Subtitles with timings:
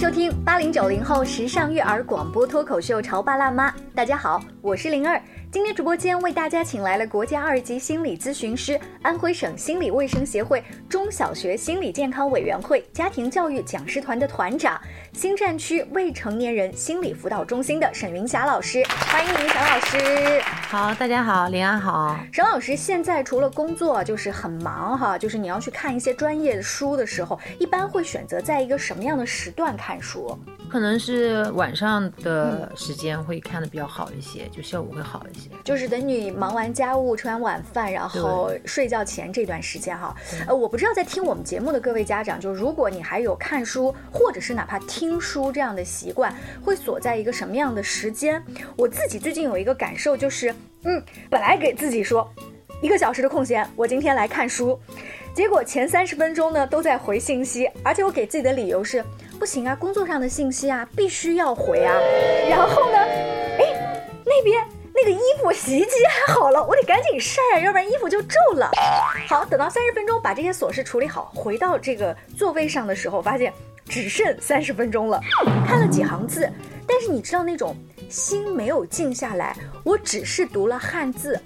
[0.00, 3.70] 收听八零九零后时尚育儿广播脱口秀《潮爸辣妈》。
[3.94, 5.20] 大家好，我是灵儿。
[5.52, 14.80] 今天直播间为大家请来了国家二级心理咨询师、安徽省心理卫生协会中小学心理健康委员会家庭教育讲师团的团长，
[15.12, 18.84] 新站区未成年人心理辅导中心的沈云霞老师。
[19.08, 20.40] 欢迎您，沈老师。
[20.68, 22.16] 好，大家好，林安好。
[22.30, 30.38] 沈老师现在除了工作就是很忙哈，就是你要去看一些专业的书的时候，一般会选择在一个什么样的时段看书？
[30.70, 35.39] 可能是晚上的时间会看的比较好一些，就效果会好一些。
[35.64, 40.14] 就是等你忙完家务、吃完晚饭，然后睡觉前这段时间哈。
[40.46, 46.34] 呃，我不知道在听我们节目的各位家长，就如果你还有看书或者是哪怕听书这样的习惯，
[46.64, 48.42] 会锁在一个什么样的时间？
[48.76, 52.28] 我自己最近有一个感受就是，嗯，本来给自己说
[52.82, 54.78] 一个小时的空闲，我今天来看书，
[55.34, 59.04] 结果前三十分钟呢都在回信息，而且我给自己的理由是。
[59.38, 61.96] 不行啊，工作上的信息啊，必须要回啊。
[62.50, 64.62] 然后呢，哎，那边
[64.94, 68.70] 那个衣服洗衣机还好了，我得赶紧晒啊，要不然衣服就皱了。
[69.28, 73.52] 好，等到三十分钟把这些琐事处理好，回到这个座位上的时候，发现
[73.86, 75.20] 只剩三十分钟了。
[75.66, 76.50] 看了几行字，
[76.86, 77.76] 但是你知道那种
[78.08, 81.40] 心没有静下来，我只是读了汉字。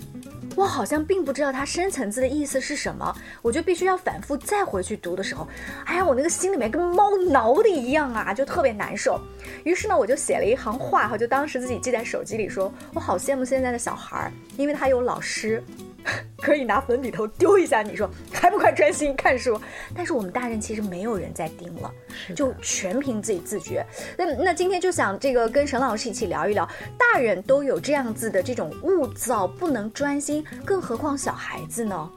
[0.56, 5.46] 我好像并不知道它深层次的意思是什么，我就必须要反复再回去读的时候，
[5.84, 9.20] 哎呀，我那个心里面跟猫挠的一样啊，就特别难受。
[9.64, 15.62] 于是呢，我就写了一行话哈，就当时自己记在手机里，说我好羡慕现在的小孩儿，因为他有老师。
[16.44, 19.58] 可以拿粉笔头丢一下，你说还不快专心看书？
[19.96, 21.90] 但是我们大人其实没有人在盯了，
[22.36, 23.84] 就全凭自己自觉。
[24.18, 32.10] 那那今天就想这个跟沈老师一起聊一聊，大人都有这样子的这种误躁，不能专心，更何况小孩子呢？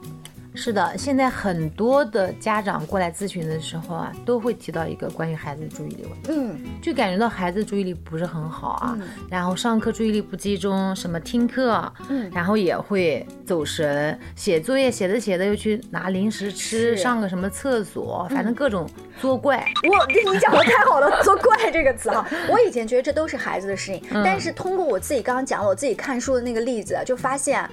[0.60, 6.32] 是的，现在很多的家长过来咨询的时候啊，都会提到一个关于孩子注意力问题。
[6.32, 8.98] 嗯，就感觉到孩子注意力不是很好啊，
[9.30, 18.84] 然后上课注意力不集中，什么听课，嗯，然后也会走神，写作业写着写着又去拿零食吃，上个什么厕所，反正各种
[19.20, 19.64] 作怪。
[19.84, 27.64] 我你讲的太好了，作怪这个词哈，我以前觉得这都是孩子的事情，但是通过我自己刚刚讲了我自己看书的那个例子，就发现，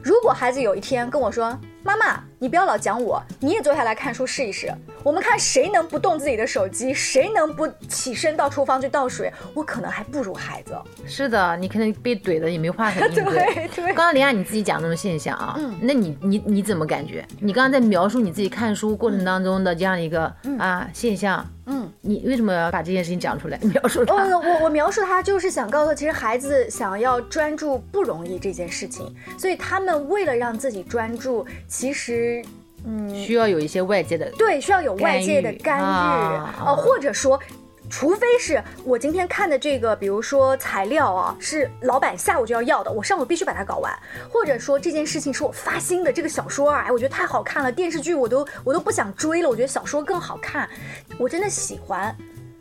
[0.00, 1.58] 如果孩子有一天跟我说。
[1.88, 4.70] 妈妈，你不要老讲我，你也坐下来看书试一试。
[5.02, 9.32] 我们看谁能不动自己的手机，谁能不起身到厨房去倒水。
[9.54, 10.76] 我可能还不如孩子。
[11.06, 13.68] 是的，你可能被怼的也没话可应 对。
[13.74, 17.26] 对，刚刚林亚你自己讲那种现象啊，嗯，那你你你怎么感觉？
[17.40, 21.42] 你刚刚在描述你自己看书过程当中的这样一个啊现象。
[21.70, 24.14] 嗯，你为什么要把这件事情讲出来描述他？
[24.14, 31.46] 我我描述他就是想告诉，其实孩子想要专注不容易这件事情，所以他们为了让自己专注，
[31.78, 32.44] 其实
[32.84, 35.82] 嗯需要有一些外界的对，需要有外界的干预
[36.64, 37.38] 呃，或者说。
[37.90, 43.90] 除非是我今天看的这个，比如说材料啊，是老板下午就要要的，我上午必须把它搞完；
[44.30, 50.68] 或者说这件事情是我发心的，这个小说啊，哎，我觉得太好看了，电视剧我都我都不想追了，我觉得小说更好看，
[51.16, 52.14] 我真的喜欢。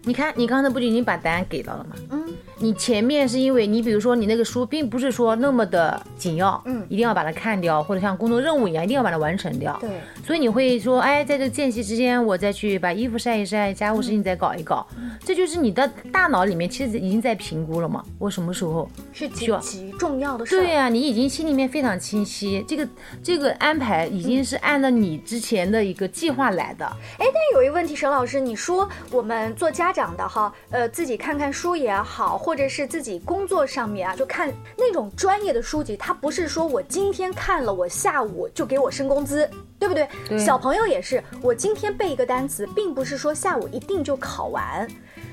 [0.03, 1.95] 你看，你刚才不就已经把答案给到了吗？
[2.11, 2.33] 嗯。
[2.59, 9.78] 你前面是因为你，比如说你那个书并不是说那么的紧要，嗯，一定要把它看掉，或者像工作任务一样，一定要把它完成掉。
[9.79, 14.85] 对，所以你会说，哎，在这个间隙之间，我再去把衣服晒一晒，家务事情再搞一搞，
[15.23, 18.03] 这就是你的大脑里面其实已经在评估了嘛。
[18.18, 20.56] 我什么时候是极其重要的事？
[20.56, 22.88] 对呀，你已经心里面非常清晰，这个
[23.22, 26.85] 这个安排已经是按照你之前的一个计划来的。
[26.85, 32.35] 哎，但有一个问题，沈老师，你说我们做家长的哈，呃，自己看看书也好。
[32.47, 40.08] 或者是自己工作上面啊，就看那种专业的书籍，它不是说我今天看了，我下午就给我升工资，对不对？
[40.40, 44.88] 小朋友也是，我今天背一个单词，并不是说下午一定就考完。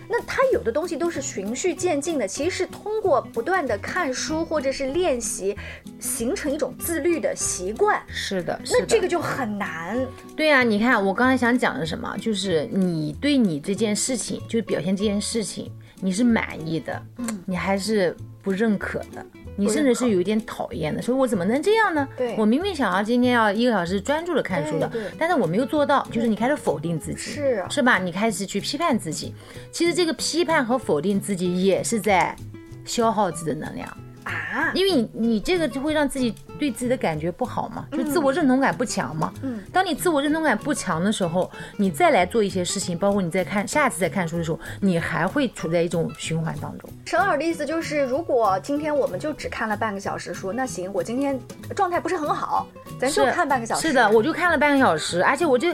[0.08, 5.56] 那他有的东西都是循序渐进的，其实是通过不断的看书或者是练习，
[6.00, 8.02] 形成一种自律的习惯。
[8.08, 10.04] 是的，那这个就很难。
[10.34, 15.70] 对呀，你看我刚才想讲的什么，就是你对你这件事情，就是表现这件事情。
[16.04, 19.24] 你是满意的，嗯，你还是不认可的，
[19.56, 22.06] 你甚至是有一点讨厌的，说我怎么能这样呢？
[22.14, 27.98] 对，我明明想要今天要一个小时专注的看书的，但是我没有做到，就是你开始否定自己，是是吧？
[27.98, 29.34] 你开始去批判自己，
[29.72, 32.36] 其实这个批判和否定自己也是在
[32.84, 33.88] 消耗自己的能量。
[34.24, 39.32] 啊，因为你你这个就会让自己对自己的感觉不好嘛，就自我认同感不强嘛。
[39.42, 46.88] 嗯，当你自我认同感不强的时候，你再来做一些事情，包括你在看下次再看书的时候，你还会处在一种循环当中。
[47.04, 51.38] 陈老师的意思就是，如果今天我们就只看了半个小时书，那行，我今天
[51.76, 52.66] 状态不是很好，
[52.98, 53.88] 咱就看半个小时。
[53.88, 55.68] 是的，我就看了半个小时，而且我就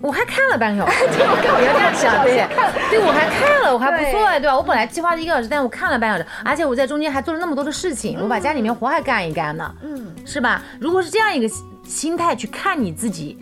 [0.00, 2.46] 我还看了半个小时， 不要这样想， 对，
[2.90, 4.56] 对我还看了，我还不错哎，对吧？
[4.56, 9.74] 我本来计划是一个小时，但我看了半小时，而且我在中间还做了那么多的事情，我把家里面活还干一干呢。
[9.82, 10.14] 嗯。
[10.24, 10.62] 是吧？
[10.80, 11.54] 如果是这样一个
[11.84, 13.38] 心态去看你自己，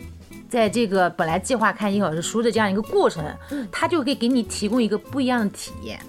[0.49, 5.99] 在这个本来计划看一个小时书的这样一个过程，嗯，他就可以给你提供一个不一样的体验。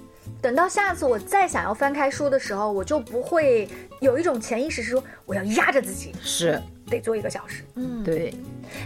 [0.41, 3.69] 等到下次我再想要翻开书的时候，我就不会
[4.01, 7.65] 有一种潜意识是说我要压着自己，是得做一个小时。
[7.75, 8.33] 嗯，对。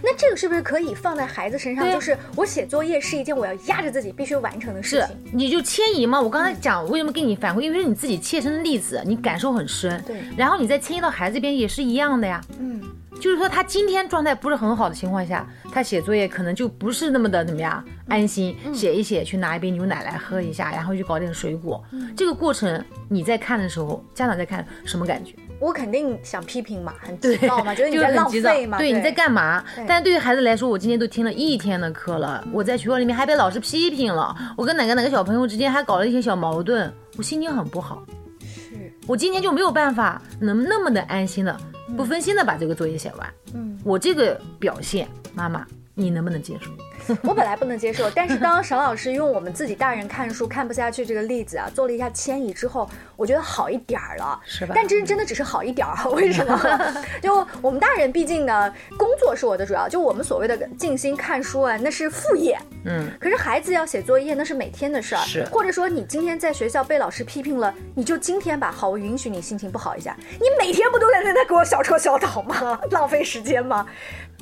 [0.03, 1.91] 那这个是不是可以放在孩子身上？
[1.91, 5.17] 就是我写作业是一件我要压着自己必须完成的事情。
[5.32, 6.21] 你就迁移嘛。
[6.21, 10.03] 我刚才讲为什么给你反馈，因为是你自己切身的例子，你感受很深。
[10.06, 10.21] 对。
[10.37, 12.41] 然后你再迁移到孩子这边也是一样的呀。
[12.59, 12.81] 嗯。
[13.21, 21.85] 就是说他今天状态不是很好的情况下，他写作业可能就不是那么的怎么样安心，写一写，去拿一杯牛奶来喝一下，然后去搞点水果。
[22.17, 25.35] 这个过程你在看的时候，家长在看什么感觉？
[25.60, 28.78] 我肯定想批评嘛，很急躁嘛，觉得你在浪费嘛。
[28.78, 29.62] 对，你在干嘛？
[29.86, 38.02] 但是对于孩子来说，我今天都听了一天的课了，我在学校里面还被老师批评了，我跟哪个哪个小朋友之间还搞了一些小矛盾，我心情很不好。
[38.40, 41.54] 是，我今天就没有办法能那么的安心的、
[41.94, 43.34] 不分心的把这个作业写完。
[43.52, 45.66] 嗯，我这个表现，妈妈，
[46.00, 46.70] 你能不能接受？
[47.23, 54.73] 我本来不能接受，但是当沈老师用我们自己大人看书看不下去这个例子啊，做了一下迁移之后，我觉得好一点儿了，是吧？
[54.75, 56.58] 但真真的只是好一点儿， 为什么？
[57.20, 62.56] 就我们大人毕竟呢，工作是我的主要，就我们所谓的静心看书啊，那是副业。
[62.85, 63.11] 嗯。
[63.19, 65.23] 可是孩子要写作业，那是每天的事儿。
[65.23, 65.44] 是。
[65.50, 70.17] 或者说你今天在学校被老师批评了，你就今天吧，好，我允许你心情不好一下。
[70.32, 72.79] 你每天不都在那在给我小戳小导吗？
[72.91, 73.87] 浪费时间吗？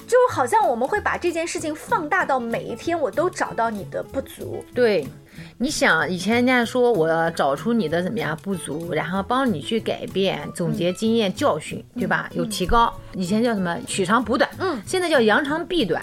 [0.08, 4.64] 就好像我们会把这件事情放大到每一天，我都找到你的不足。
[4.74, 5.06] 对，
[5.58, 12.30] 你想以前人家说我找出你的怎么样不足，然后帮你去改变，总结经验教训，对吧？
[12.32, 12.90] 有提高。
[13.12, 16.02] 以前叫什么取长补短，嗯，现在叫扬长避短，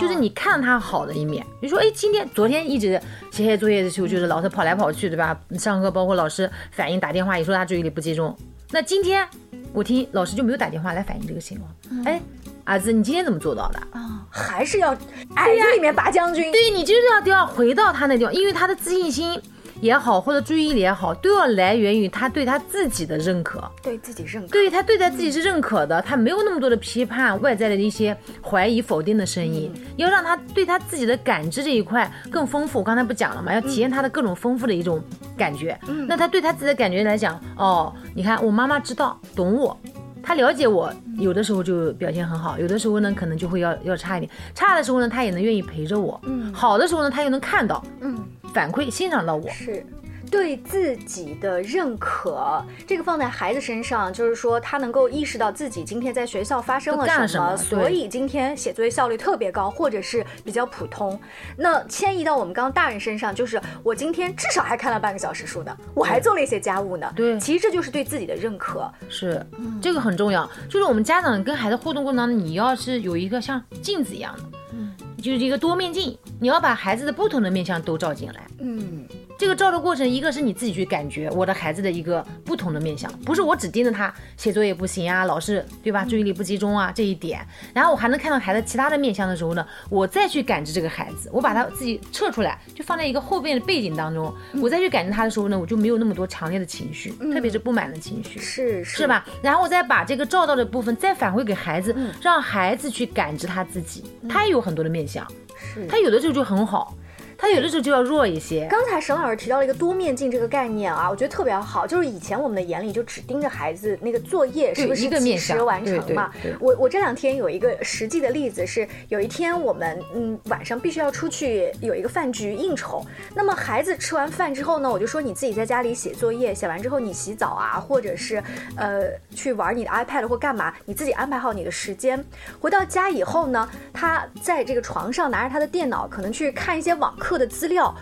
[0.00, 1.44] 就是你看他好的一面。
[1.60, 2.98] 你说，哎，今天、昨天一直
[3.30, 5.38] 写写作业的时候，就是老师跑来跑去，对吧？
[5.58, 8.34] 上课包括老师反映打电话也说他注意力不集中。
[8.70, 9.28] 那今天
[9.74, 12.18] 我听老师就没有打电话来反映这个情况，哎。
[12.64, 14.26] 儿子，你今天怎么做到的啊？
[14.30, 14.92] 还是要
[15.34, 16.50] 矮子里面拔将军？
[16.52, 19.40] 对你就是要都要回到他那地方，因为他的自信心
[19.80, 32.78] 也好，或者注意力也好，都要来源于他对他自己的认可，对自己认可，对他对待自己是认可的，他没有那么多的批判，外在的一些怀疑、否定的声音，要让他对他自己的感知这一块更丰富。
[32.78, 33.52] 我刚才不讲了吗？
[33.52, 35.02] 要体验他的各种丰富的一种
[35.36, 35.78] 感觉。
[36.06, 39.76] 那他对他自己的感觉来讲，哦，你看我妈妈知道，懂我。
[40.22, 44.30] 他了解我，有的时候就表现很好，有的时候呢，可能就会要要差一点。
[44.54, 46.20] 差的时候呢，他也能愿意陪着我。
[46.24, 48.16] 嗯，好的时候呢，他又能看到，嗯，
[48.54, 49.48] 反馈欣赏到我。
[49.50, 49.84] 是。
[50.32, 61.20] 对自己的认可，这个放在孩子身上，就是说他能够意识到自己今天在学校发生了什么，所以今天写作业效率特别高，或者是比较普通。
[61.54, 67.12] 那迁移到我们刚刚大人身上，就是我今天至少还看了半个小时书呢，我还做了一些家务呢。
[67.14, 69.44] 对，其实这就是对自己的认可，是，
[69.82, 70.50] 这个很重要。
[70.66, 79.06] 就是我们家长跟孩子互动过程当中，你要是有一个像镜子一样的，嗯，就是一个多面镜，你要把孩子的不同的面相都照进来，嗯。
[79.42, 87.44] 这个照的过程，一个是你自己去感觉我的孩子的一个不同的面相，不是我只盯着他写作业不行啊，老是对吧，注意力不集中啊这一点，
[87.74, 99.26] 然后我还能看到孩子其他的面相的时候呢，我再去感知这个孩子，我把他自己撤出来，就放在一个后边的背景当中，我再去感知他的时候呢，我就没有那么多强烈的情绪，特别是不满的情绪，是是吧？
[99.42, 105.26] 然后我再把这个照到的部分再返回给孩子，让孩子去感知他自己，他也有很多的面相，
[105.58, 106.94] 是他有的时候就很好。
[107.42, 108.68] 他有的时候就要弱一些。
[108.70, 111.84] 刚才沈老师提到了一个多面镜这个概念啊，我觉得特别好。
[111.84, 116.30] 就是以前我们的眼里就只盯着孩子那个作业是不是及时完成嘛。
[116.60, 128.40] 我我这两天有一个实际的例子是，有一天我们嗯晚上必须要出去有一个饭局应酬，那么孩子吃完饭之后呢，我就说你自己在家里写作业，写完之后你洗澡啊，或者是
[128.76, 129.02] 呃
[129.34, 132.24] 去玩你的 iPad 或干嘛，你自己安排好你的时间。
[132.60, 137.31] 回到家以后呢，他在这个床上拿着他的电脑，可能去看一些网课。
[137.38, 137.94] 的资料，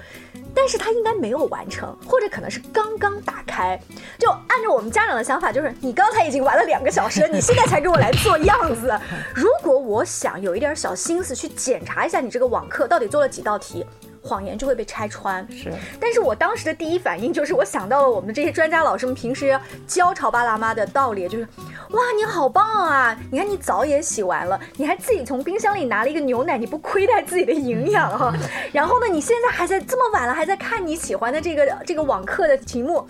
[0.54, 3.80] 但是他应该没有完成，或者可能是刚刚打开。
[4.18, 8.92] 就按照我们家长的想法，就是你刚才已经玩了两个小时，你现在才给我来做样子。
[9.34, 13.84] 如果我想有一点小心思去检查一下你这个网课到底做了几道题。
[14.22, 15.72] 谎言就会被拆穿，是。
[15.98, 21.44] 但是我当时的第一反应就是，我想到了我们这些专家老师们平时教潮爸辣妈的道理，就是
[21.90, 23.16] 哇，你好棒啊！
[23.32, 28.32] 你看你澡也洗完了，你还自己从冰箱里拿了一个牛奶，你不亏待自己的营养哈。
[28.72, 33.06] 然后呢，你现在还在这么晚了还在看你喜欢的这个这个网课的题目。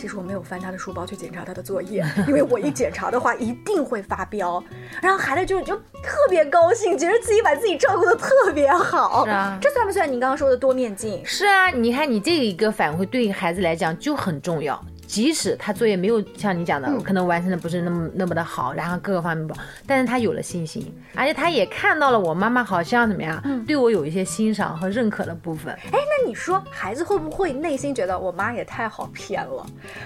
[0.00, 4.62] 其实我没有翻他的书包去检查他的作业，因为我一检查的话一定会发飙。
[5.02, 9.24] 然后孩子就就特别高兴，觉得自己把自己照顾的特别好。
[9.24, 11.20] 是啊，这算不算你刚刚说的多面镜？
[11.26, 14.80] 是啊，你看你这一个反馈对于孩子来讲就很重要。
[15.08, 19.54] 即使他作业没有像你讲的，可能完成的不是那么那么的好，然后各个方面不，
[19.86, 25.72] 但是他有了信心，而且他也看到了我妈妈好像怎么样，对我有一些欣赏和认可的部分。
[25.74, 29.64] 哎，那你说孩子会不会内心觉得我妈也太好骗了？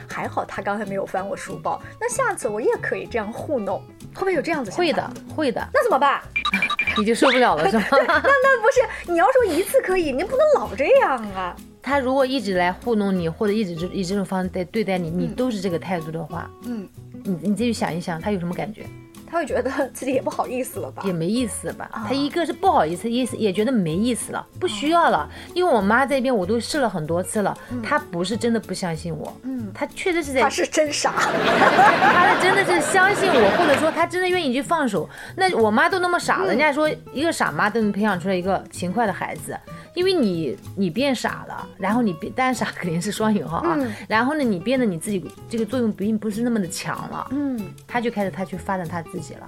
[0.08, 3.80] 还好他刚才没有翻我书包，那下次我也可以这样糊弄，
[4.14, 4.70] 会不会有这样子？
[4.70, 5.60] 会的，会的。
[5.74, 6.22] 那怎么办？
[6.96, 7.84] 你就受不了了是吗？
[7.90, 11.56] 那那不是，你要说一次可以，你不能老这样啊。
[11.82, 16.88] 他如果一直来糊弄你，或者一直就以这种方式在对待你，你都是这个态度的话，嗯，
[17.24, 18.86] 你你自己想一想，他有什么感觉？
[19.26, 21.02] 他会觉得自己也不好意思了吧？
[21.06, 21.90] 也没意思吧？
[22.06, 25.26] 他一个是不好意思，意思也觉得没意思了，不需要了。
[25.54, 35.08] 因为我妈这边我都试了很多次了，她不是真的不相信我，嗯，她确实是在，她是真傻， 她是真的是相信我，或者说她真的愿意去放手。
[35.34, 39.58] 那我妈都那么傻了，人家说一个傻妈都能培养出来一个勤快的孩子。
[39.94, 43.78] 因为你你变傻了，然后你变，但傻肯定是双引号啊。
[44.08, 47.28] 然后呢，你变得你自己这个作用并不是那么的强了。
[47.30, 49.46] 嗯，他就开始他去发展他自己了。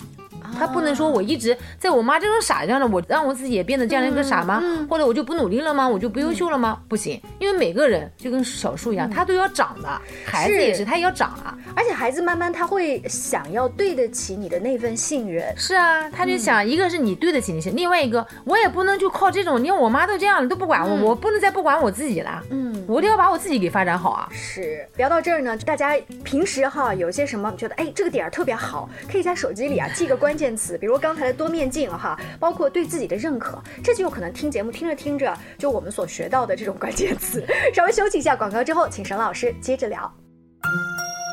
[0.58, 4.62] 他不能说我一直在我妈这种傻样的，我让我自己也变得这样一个傻吗？
[4.88, 5.88] 或者我就不努力了吗？
[5.88, 6.80] 我就不优秀了吗？
[6.88, 9.88] 不行，因为每个人就跟小树一样，他都要长的。
[10.25, 11.56] 孩子也是，他也要长啊。
[11.75, 15.52] 而且孩子慢慢他会想要对得起你的那份信任。
[15.56, 19.62] 是啊，他就想一个是你对得起你，另外一个我也不能就靠这种。
[19.62, 22.42] 你看我妈都这样了，都不管我，我不能再不管我自己了。
[22.50, 24.28] 嗯，我都要把我自己给发展好啊。
[24.30, 30.43] 是，聊到这儿呢，大家平时哈有些什么觉得哎这个点儿特别好，可以在手机里啊记个关键。
[30.44, 37.42] 键词，比如刚才的多面镜哈，包括对自己的认可，这就有可能听节目听着听着，就我们所学到的这种关键词。
[37.74, 40.12] 稍微休息一下广告之后，请沈老师接着聊。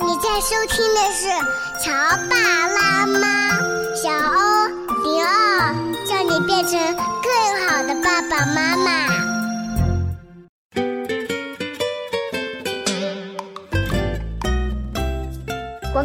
[0.01, 1.27] 你在收听的是
[1.84, 1.91] 《乔
[2.30, 2.38] 爸
[2.70, 3.60] 拉妈》，
[4.01, 4.68] 小欧
[5.03, 5.75] 零二，
[6.08, 9.31] 叫你变成更好的爸爸妈妈。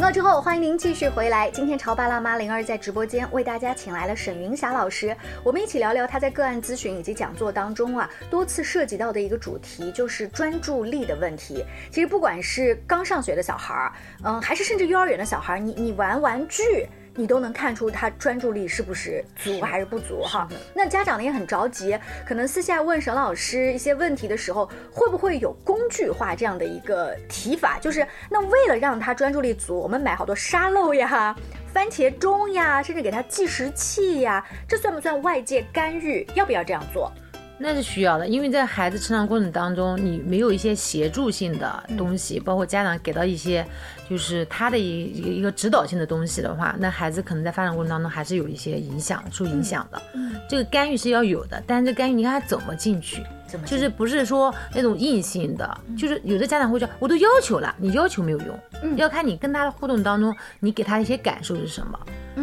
[0.07, 1.51] 告之后，欢迎您继续回来。
[1.51, 11.65] 今天潮爸辣妈灵儿在直播间为大家请来了沈云霞老师，我们一起聊聊她在个案咨询以及讲座当中啊多次涉及到的一个主题，就是专注力的问题。
[11.91, 16.87] 其实不管是刚上学的小孩儿，嗯，还是甚至幼儿园的小孩儿，你你玩玩具。
[17.17, 20.47] 你都能看出他专注力是不是足还是不足哈？
[20.75, 27.79] 那家长呢也很着急，可能私下问沈老师一些问题的时候，会不会有工具化这样的一个提法？
[27.81, 31.35] 就是那为了让他专注力足，我们买好多沙漏呀、
[31.73, 36.27] 番茄钟呀，甚至给他计时器呀，这算不算外界干预？
[36.35, 37.11] 要不要这样做？
[37.59, 43.67] 那是需要的，因为在孩子成长过程当中，你没有一些协助性的东西，包括家长给到一些。
[44.09, 50.01] 就是他的一一个指导性的东西的话，那孩子可能在发展过程当中还是有一些影响，受影响的。
[50.13, 53.21] 嗯，这个干预是要有的，但是这干预你看他怎么进去？
[53.49, 53.67] 怎么？
[53.67, 61.99] 就是不是说那种硬性的，就是有的家长会说，我都要求了，你要求没有用，嗯，要看你跟他的互动当中，你给他一些感受是什么。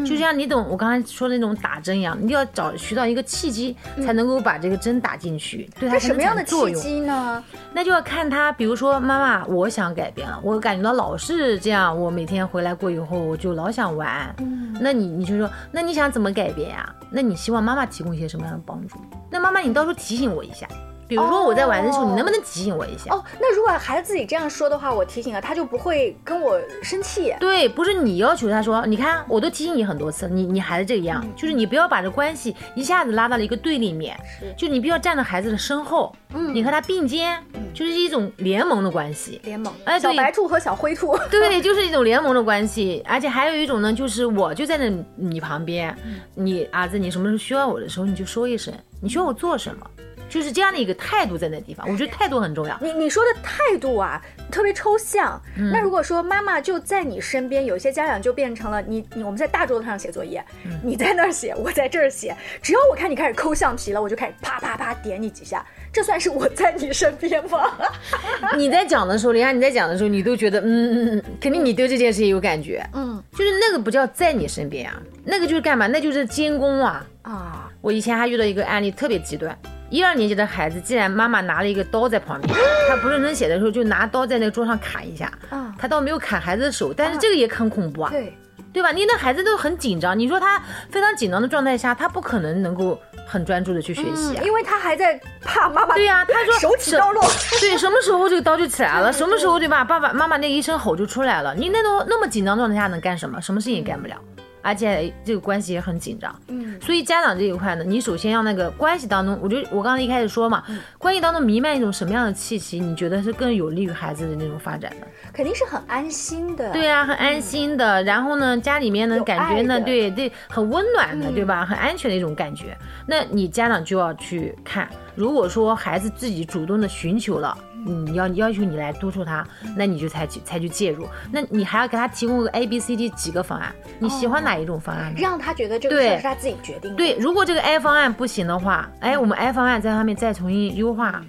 [0.06, 7.44] 就像你懂我刚才说的那种打针一样，你要找寻到一个契机，才能够把这个针打进去，对他什么样的契机呢？
[7.74, 14.34] 那就要看他，比如说妈妈，我想改变了，我感觉到老是这样，我每天回来过以后，我就老想玩。
[14.40, 16.94] 嗯，那你你就说，那你想怎么改变呀？
[17.12, 18.98] 那你希望妈妈提供一些什么样的帮助？
[19.30, 20.68] 那妈妈，你到时候提醒我一下。
[21.07, 23.13] 比如说我在玩的时候，你能不能提醒我一下？
[23.13, 27.33] 哦，那如果孩子自己这样说的话，我提醒了他就不会跟我生气。
[27.39, 37.41] 对，不是你要求他说，你看我都提醒你很多次，你你孩子这个样，就是你不要把这关系一下子拉到了一个对立面，是，就你必须要站在孩子的身后，嗯，你和他并肩，
[37.74, 39.39] 就是一种联盟的关系。
[39.43, 43.03] 联盟，哎，小白兔和小灰兔，对，就是一种联盟的关系。
[43.05, 45.95] 而且还有一种呢，就是我就在那你旁边，
[46.33, 49.86] 你儿子，你什么时候需要我的时候，你就说一声，你需要我做什么。
[50.34, 52.75] 就是这样的一个态度在那地方，我觉得态度很重要。
[52.82, 54.20] 你你说的态度啊，
[54.52, 55.40] 特别抽象。
[55.72, 60.44] 那如果说妈妈就在你身边，有些家长就变成了你你我们在大桌子上写作业，
[60.82, 62.36] 你在那儿写，我在这儿写。
[62.63, 65.63] 只要我看你开始抠橡皮了，我就开始啪啪啪点你几下。
[65.92, 67.72] 这算是我在你身边吗？
[68.58, 72.84] 你在讲的时候，林安你在讲的时候，你都觉得嗯嗯嗯，肯定你对这件事情有感觉。
[72.94, 75.86] 嗯，就是那个不叫在你身边啊，那个就是干嘛？
[75.86, 77.70] 那就是监工啊啊！
[77.82, 79.56] 我以前还遇到一个案例特别极端。
[79.94, 82.52] 一二年级的孩子，既然妈妈拿了一个刀在旁边，
[82.90, 88.10] 他不认真写的时候就拿刀在那个桌上砍一下，啊，他倒没有砍孩子的手，但是这个也很恐怖啊。
[88.10, 88.36] 对，
[88.74, 88.92] 对吧？
[88.92, 90.60] 你那孩子都很紧张，你说他
[90.90, 95.94] 非常紧张的状态下，他不可能能够很专注的去学习，因为他还在怕妈妈。
[95.94, 97.24] 对呀，他说手起刀落。
[97.62, 99.14] 对，什么时候这个刀就起来了？
[99.14, 99.84] 什么时候对吧？
[99.84, 101.54] 爸爸妈妈那一声吼就出来了。
[101.54, 103.40] 你那种那么紧张状态下能干什么？
[103.40, 104.16] 什么事情也干不了。
[104.63, 110.63] 而且这个关系也很紧张，嗯，所以家长这一块呢，你首先要那个关系当中，我觉得我刚才一开始说嘛，
[110.98, 115.08] 关系当中弥漫一种什么样的气息，你觉得是更有利于孩子的那种发展的？
[115.34, 116.72] 肯定是很安心的。
[116.72, 118.01] 对啊，很安心的。
[118.03, 121.65] 然后呢，家里面呢，感觉呢，对对，很温暖的，对吧？
[121.65, 122.77] 很安全的一种感觉。
[123.05, 127.58] 那你家长就要去看，如果说孩子自己主动的寻求了。
[127.86, 135.13] 你要要求你来督促他，那你就采取采取介入，那你还要给他提供个 A B C D 几个方案，你喜欢哪一种方案？
[135.17, 136.96] 让他觉得这个事是他自己决定。
[136.96, 141.22] 对，如果这个 A 方案不行的话，哎，我们 A 方案在上面再重新优化，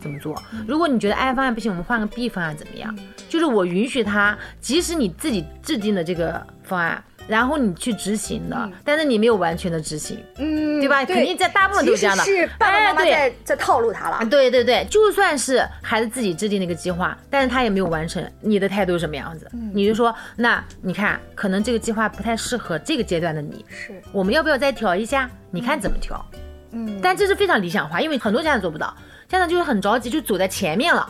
[0.00, 0.34] 怎么做？
[0.66, 2.92] 如果你觉得 A 方案不行，我们换个 B 方案怎么样？
[3.28, 7.00] 就是我允许他，即使你自己制定的这个方案。
[7.28, 11.04] 然后你去执行的，但是你没有完全的执行，嗯，对吧？
[11.04, 12.24] 肯定在大部分都是这样的。
[12.24, 14.24] 是爸爸妈妈在在套路他了。
[14.26, 19.50] 对对对，就算是孩子自己制定那个计划，但是他也没有完成，你的态度是什么样子？
[19.72, 25.30] 你就说，那你看，可能这个计划不太适合这个阶段的你，是，我们要不要再调一下？
[25.50, 26.24] 你看怎么调？
[26.72, 28.96] 嗯，但这是非常理想化，因为很多家长做不到。
[29.30, 31.08] 家长就是很着急，就走在前面了。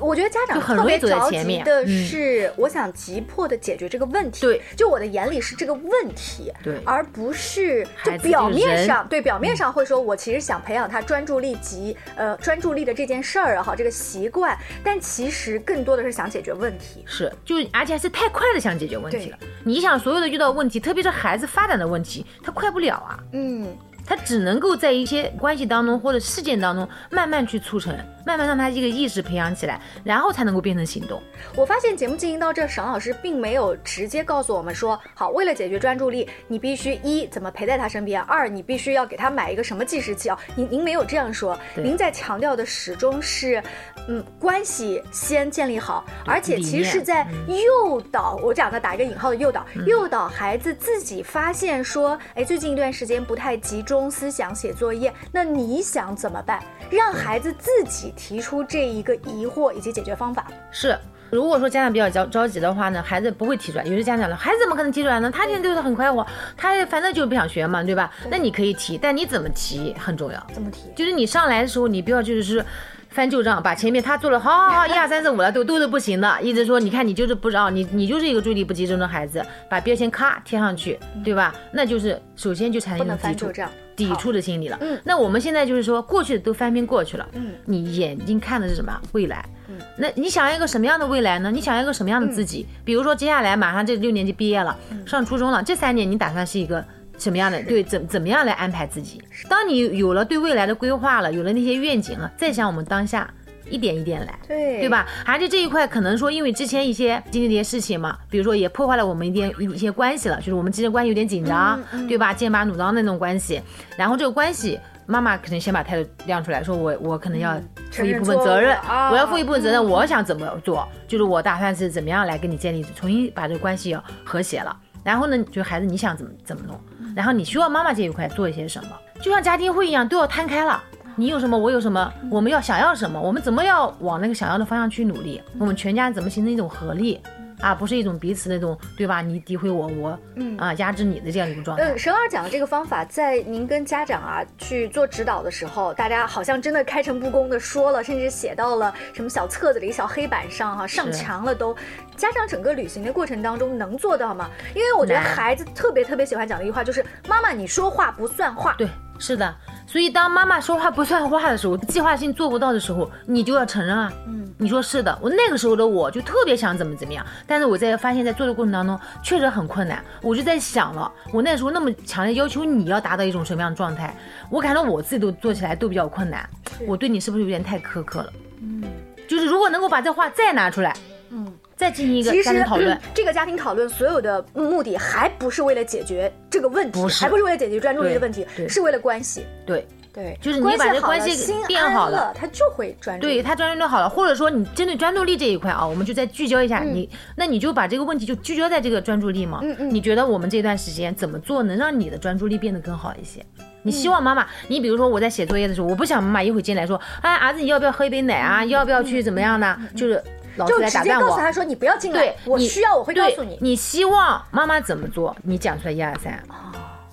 [0.00, 4.42] 我觉得家长特别着急的是，我想急迫的解决这个问题。
[4.42, 17.02] 对，就我的眼里是这个问题，对，而不是就表面上对表面上会说，我其实想培养他专注力及呃专注力的这件事儿哈，这个习惯，但其实更多的是想解决问题。
[17.04, 19.38] 是，就而且还是太快的想解决问题了。
[19.64, 23.18] 你想所有的遇到问题，特别是孩子发展的问题，他快不了啊。
[23.32, 23.76] 嗯。
[24.06, 27.92] 他只能够在一些关系当中或者事件当中慢慢去促成，
[28.24, 31.20] 慢慢让他这个意识培养起来，然后才能够变成行动。
[31.56, 40.38] 我发现节目进行到这，沈老师并没有直接告诉我们说，好，为了解决专注力，你必须一怎么陪在他身边，二你必须要给他买一个什么计时器啊？
[40.54, 43.60] 您您没有这样说，您在强调的始终是，
[44.06, 53.95] 嗯，关系先建立好，而且其实是在诱导，我讲的打一个引号的诱导，诱导孩子自己发现说，哎，最近一段时间不太集中。
[53.96, 56.62] 中思想写作业，那你想怎么办？
[56.90, 60.46] 让孩子自己提出这一个疑惑以及解决方法。
[60.70, 60.96] 是，
[61.30, 63.84] 如果说家长比较着着急的话呢，孩子不会提出来。
[63.84, 65.30] 有些家长呢，孩子怎么可能提出来呢？
[65.30, 66.24] 他现在就是很快活，
[66.56, 68.12] 他反正就是不想学嘛，对吧？
[68.30, 70.46] 那你可以提，但你怎么提很重要。
[70.52, 70.90] 怎么提？
[70.94, 72.64] 就是你上来的时候，你不要就是。
[73.08, 76.38] 翻旧账，把前面他做了，好好好，一二三四五了，都都是不行的。
[76.42, 81.54] 一直说，你看你就是不知道，你你就是一个注意力不集中的孩子，把标签咔贴上去，对吧？
[81.72, 83.50] 那就是首先就产生一种抵触，
[83.96, 84.78] 抵触的心理了。
[84.80, 87.26] 嗯，那我们现在就是说，过去的都翻篇过去了。
[87.32, 89.00] 嗯，你眼睛看的是什么？
[89.12, 89.44] 未来。
[89.68, 91.50] 嗯，那你想要一个什么样的未来呢？
[91.50, 92.66] 你想要一个什么样的自己？
[92.84, 96.84] 比如说接下来马上这六年级毕业了，上初中了，这三年你打算是一个？
[97.18, 99.22] 什么样的对怎怎么样来安排自己？
[99.48, 103.32] 当你有了对未来的规划了，有了那些愿景了，再想我们当下
[103.70, 105.06] 一点一点来，对对吧？
[105.24, 112.32] 而且这一块可能说，因为之前一些经历的一些事情嘛，比如说也破坏了我们一点一些关系了，就是我们之间关系有点紧张，对吧？
[112.32, 113.60] 剑拔弩张那种关系，
[113.96, 118.76] 然后这个关系，妈妈可能先把态度亮出来，说我我可能要负一部分责任，
[119.10, 124.76] 我要负一部分责任，我想怎么做，就是我打算是怎么样来跟你建立，重新把这个关系要和谐了。
[125.02, 126.80] 然后呢，就孩子你想怎么怎么弄？
[127.14, 128.90] 然后你需要妈妈这一块做一些什么？
[129.22, 130.82] 就像家庭会一样，都要摊开了。
[131.18, 135.42] 你有什么，我有什么，我们要想要什么，我们怎么要往那个想要的方向去努力？
[135.58, 137.20] 我们全家怎么形成一种合力？
[137.58, 139.22] 啊，不是一种彼此那种，对吧？
[139.22, 141.84] 你诋毁我，我嗯啊压制你的这样一个状态。
[141.84, 151.74] 嗯，沈老师讲的这个方法，在您跟家长啊去做指导的时候，大家好像真的开诚布公的说了，甚至写到了什么小册子里、小黑板上哈，上墙了都。
[152.14, 154.50] 家长整个旅行的过程当中能做到吗？
[154.74, 158.74] 因为我觉得孩子特别特别喜欢讲的一句话就是“妈妈，你说话不算话”。
[158.78, 158.86] 对，
[159.18, 159.54] 是的。
[159.86, 164.12] 所以当妈妈说话不算话的时候，计划性做不到的时候，你就要承认啊。
[164.26, 170.02] 嗯，你说是的，我那个时候的我就特别想怎么怎么样，但是我在发现，在做的过程当中确实很困难。
[170.20, 174.14] 我就在想了，我那时候那么强烈要求你要达到一种什么样的状态，
[174.50, 176.48] 我感觉我自己都做起来都比较困难。
[176.86, 178.32] 我对你是不是有点太苛刻了？
[178.60, 178.82] 嗯，
[179.28, 180.94] 就是如果能够把这话再拿出来，
[181.30, 181.52] 嗯。
[181.76, 189.44] 再进行一个家庭讨论，这个家庭讨论所有的目的还不是为了解决这个问题，还不是为了解决专注力的问题，是为了关系。
[189.66, 193.26] 对对，就是你把这关系变好了，他就会专注。
[193.26, 199.60] 对他专注力好了，或者说你针对专注力这一块啊，我们就再聚焦一下你，那你就把这个问题就聚焦在这个专注力嘛。
[199.62, 199.90] 嗯嗯。
[199.94, 203.44] 你觉得我们这段时间怎么做能让你的专注力变得更好一些？
[203.82, 208.64] 你希望妈妈，你比如说我在写作业的时候，我不想妈妈一会进来说，哎，儿子你要不要喝一杯奶啊？
[208.64, 209.78] 要不要去怎么样呢？
[209.94, 210.22] 就是。
[210.56, 211.28] 老师来打断我。
[211.28, 213.58] 告诉他说：“你不要进来，我需要我会告诉你。
[213.60, 215.36] 你希望妈妈怎么做？
[215.42, 216.42] 你讲出来一二三，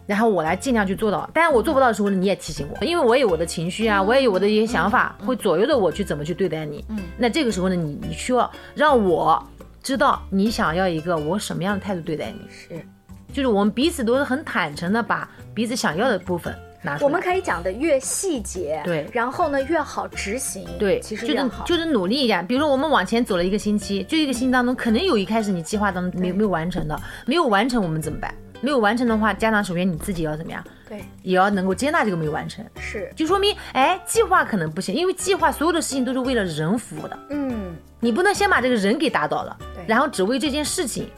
[0.06, 1.30] 然后我来尽量去做到。
[1.34, 6.84] 但是我做不到的时候，你也提醒我，因为我有我的情绪啊，我也有我的一些想法，会左右着我去怎么去对待你。
[7.18, 9.42] 那这个时候呢，你你需要让我
[9.82, 12.40] 知道你想要一个我什么样的态度对待你。
[12.50, 12.86] 是，
[13.34, 16.54] 就是我们彼此都是很坦诚的把彼此想要的部分。”
[17.02, 22.46] 我们可以讲的越细节，对，然后呢越好执行，对，其实就是就是努力一点。
[22.46, 28.34] 比如说我们往前走了一个星期，就一个星期当中，可能有一开始你计划当中没没有完成的，没有完成我们怎么办？
[28.62, 30.64] 没有完成的话，家长首先你自己要怎么样？
[30.88, 41.10] 对，也要能够接纳这个没有完成，是，就说明哎计划可能不行，因为计划所有的事情都是为了人服务的，嗯，你不能先把这个人给打倒了，然后只为这件事情，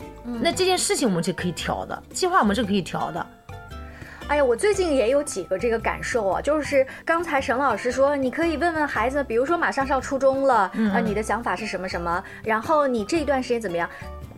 [0.41, 3.25] 那这件事情我们是可以调的，计划我们是可以调的。
[4.27, 12.23] 哎呀，我最近也有几个这个感受啊，就是刚才沈老师说，你可以问问孩子，比如说马上上初中了，啊，你的想法是什么什么？
[12.43, 13.87] 然后你这一段时间怎么样？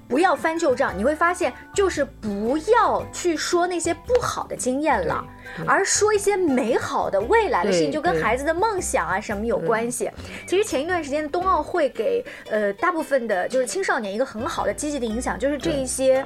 [0.10, 5.26] 不要翻旧账，你会发现，就是不要去说那些不好的经验了，
[5.66, 10.10] 而说一些美好的未来的事情，就跟孩子的梦想啊什么有关系。
[10.46, 16.26] 其实前一段时间的冬奥会给呃大部分的就是青少年一个很好的积极的影响，就是这一些。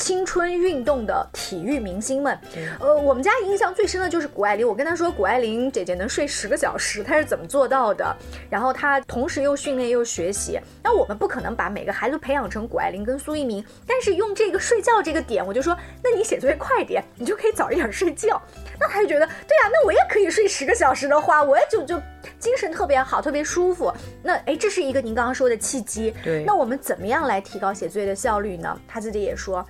[0.00, 2.36] 青春运动的体育明星们，
[2.80, 4.66] 呃，我们家印象最深的就是谷爱凌。
[4.66, 8.16] 我跟她说，谷爱凌姐姐能睡十个小时，她是怎么做到的？
[8.48, 10.58] 然后她同时又训练又学习。
[10.82, 18.40] 那我们不可能把每个孩子培养成谷爱凌跟苏一鸣，但是用这个睡觉这个点，我就说，那你写作业快点，你就可以早一点睡觉。
[18.80, 22.00] 那他就觉得，对啊，那我也可以睡十个小时的话，我也就就
[22.38, 23.92] 精神特别好，特别舒服。
[24.22, 26.14] 那哎，这是一个您刚刚说的契机。
[26.24, 26.42] 对。
[26.46, 28.80] 那我们怎么样来提高写作业的效率呢？
[28.88, 29.62] 他自己也说。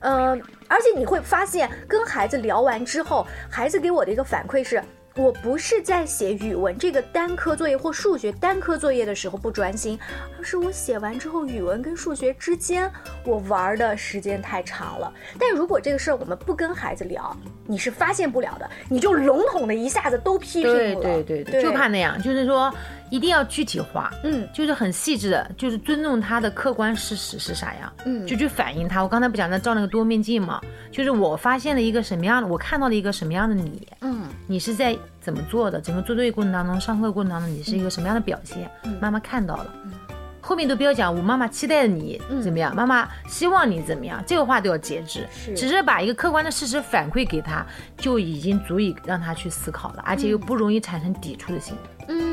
[0.00, 4.82] 嗯，而且你会发现，跟孩子聊完之后，孩子给我的一个反馈是。
[5.18, 9.98] 我不是在写语文这个单科作业或数学单科作业的时候不专心，
[10.36, 12.92] 而是我写完之后，语文跟数学之间
[13.24, 15.10] 我玩的时间太长了。
[15.38, 21.00] 但如果这个事儿我们不跟孩子聊，你是发现不了的，你就笼统的一下子都批评了。
[21.00, 22.70] 对对对，就怕那样，就是说
[23.10, 29.02] 一定要具体化，嗯，就是很细致的，就是尊重他的客观事实是啥样，嗯，就去反映他。
[29.02, 34.96] 我刚才不讲在照那个多面镜嘛，就是我发现了一个什么样的，我看到了一个什么样的你，嗯，你是在。
[35.26, 35.80] 怎么做的？
[35.80, 38.70] 整个做作业过程当中，上课过程当中，你是一个什么样的表现？
[39.00, 39.74] 妈妈看到了，
[40.40, 41.12] 后面都不要讲。
[41.12, 42.72] 我妈妈期待你怎么样？
[42.72, 44.22] 妈妈希望你怎么样？
[44.24, 47.66] 这个话都要节制，只是把一个客观的事实反馈给他，
[47.96, 52.04] 就已经足以让他去思考了，而且又不容易产生抵触的心理。
[52.06, 52.25] 嗯，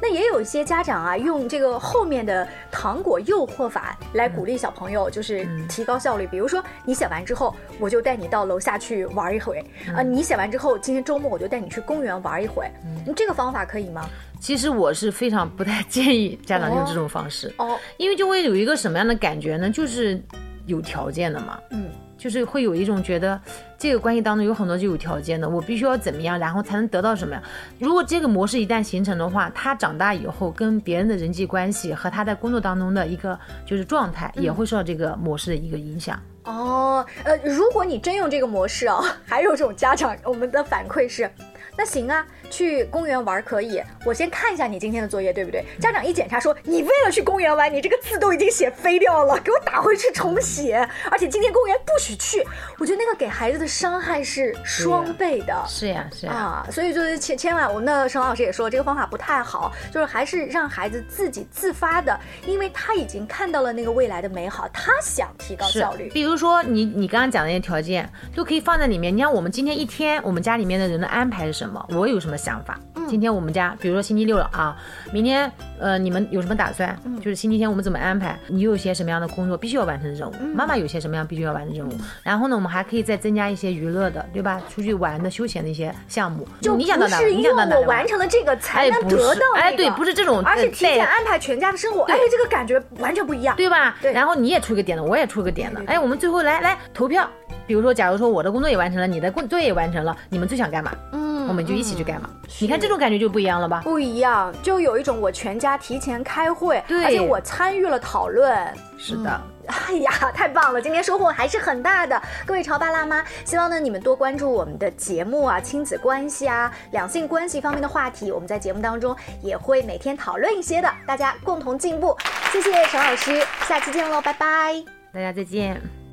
[0.00, 6.26] 那也有一些家长啊，用这个后面的糖果诱惑法来鼓励小朋友，就是提高效率。
[6.26, 12.70] 比如说，你写完之后，我就带你到楼下去玩一回啊；你写完之后，今天周末我就带你去公园玩一回。
[12.84, 14.08] 嗯，这个方法可以吗？
[14.40, 19.70] 其实我是非常不太建议家长用这种方式哦，因为就会有一个什么样的感觉呢？
[19.70, 20.22] 就是
[20.66, 21.58] 有条件的嘛。
[21.70, 21.88] 嗯。
[22.16, 23.40] 就是会有一种觉得，
[23.76, 27.42] 这个关系当中有很多就有条件的，我必须要怎么样，然后才能得到什么呀？
[27.78, 36.18] 如果这个模式一旦形成的话，他长大以后跟别人的人际关系和他在工作当中的一个就是状态，也会受到这个模式的一个影响。
[36.44, 41.30] 哦，呃，如果你真用这个模式啊，还有这种家长，我们的反馈是。
[41.76, 43.82] 那行啊，去公园玩可以。
[44.04, 45.64] 我先看一下你今天的作业，对不对？
[45.80, 50.76] 家长一检查说，你为了去公园玩，你这个字都已经写飞掉了， 给我打回去重写。
[51.10, 52.44] 而且今天公园不许去。
[52.78, 55.64] 我觉得那个给孩子的伤害是双倍的。
[55.66, 56.32] 是呀，是呀。
[56.32, 66.08] 啊，所以就是千千万，我们的沈老师也说这个方法不太好，就是还是让孩子自己自发的，因为他已经看到了那个未来的美好，他想提高效率。
[66.10, 69.12] 比如说你你刚刚讲的那些条件都可以放在里面。
[69.14, 71.63] 你像我们今天一天，我们家里面的人的安排是什么？
[71.64, 71.84] 什么？
[71.90, 72.78] 我有什么想法？
[73.08, 74.76] 今天我们家，比如说星期六了啊，
[75.12, 76.94] 明天呃，你们有什么打算？
[77.18, 78.38] 就是星期天我们怎么安排？
[78.48, 80.34] 你有些什么样的工作必须要完成的任务？
[80.54, 81.92] 妈妈有些什么样必须要完成任务？
[82.22, 84.60] 然后呢，我们还可以再增加一些娱乐的，对吧？
[84.68, 86.46] 出去玩的、休闲的一些项目。
[86.60, 87.18] 就你想到哪？
[87.20, 87.76] 你想到哪？
[87.76, 89.40] 我完成了这个才能得到。
[89.56, 93.96] 哎，对，不是这种，而且提前安排全家的生活，哎，这个感觉完全不一样，对吧？
[94.02, 94.12] 对。
[94.12, 97.28] 然后你也出个点子，我也出个点子，哎，我们最后来来投票。
[97.66, 100.92] 比如说，假如说我的工作也完成了，你的工作业也完成了，你们最想干嘛？
[101.12, 102.28] 嗯，我们就一起去干嘛？
[102.60, 103.80] 你看这种感觉就不一样了吧？
[103.82, 108.54] 不一样，就有一种我全家提前开会，而且我参与了讨论。
[108.96, 110.80] 是的，哎呀，太棒了！
[110.80, 112.20] 今天收获还是很大的。
[112.46, 122.16] 各位潮爸辣妈，希望呢你们多关注我们的节目啊，亲子关系啊，两性关系方面的话题，我们在节目当中也会每天讨论一些的，大家共同进步。
[122.52, 126.03] 谢谢陈老师，下期见喽，拜拜，大家再见。